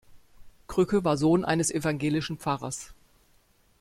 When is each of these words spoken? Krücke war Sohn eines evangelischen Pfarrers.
Krücke 0.67 1.03
war 1.05 1.15
Sohn 1.15 1.45
eines 1.45 1.69
evangelischen 1.69 2.39
Pfarrers. 2.39 2.95